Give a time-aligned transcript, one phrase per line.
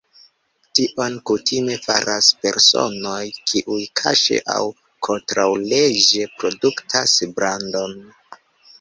[0.77, 3.19] Tion kutime faras personoj,
[3.53, 4.59] kiuj kaŝe aŭ
[5.11, 7.99] kontraŭleĝe produktas brandon.